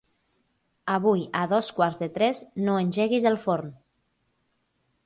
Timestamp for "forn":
3.47-3.75